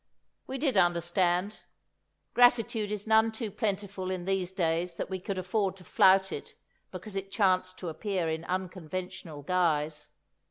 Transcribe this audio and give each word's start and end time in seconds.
We 0.47 0.57
did 0.57 0.77
understand. 0.77 1.57
Gratitude 2.33 2.91
is 2.91 3.05
none 3.05 3.31
too 3.31 3.51
plentiful 3.51 4.09
in 4.09 4.25
these 4.25 4.51
days 4.51 4.95
that 4.95 5.11
we 5.11 5.19
could 5.19 5.37
afford 5.37 5.75
to 5.75 5.83
flout 5.83 6.31
it 6.31 6.55
because 6.89 7.15
it 7.15 7.29
chanced 7.29 7.77
to 7.77 7.87
appear 7.89 8.27
in 8.27 8.43
unconventional 8.45 9.43
guise. 9.43 10.09